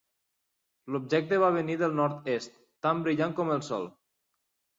L'objecte 0.95 1.39
va 1.43 1.49
venir 1.57 1.75
del 1.81 1.93
nord-est, 1.99 2.57
tan 2.87 3.05
brillant 3.09 3.37
com 3.43 3.53
el 3.59 3.63
sol. 3.71 3.87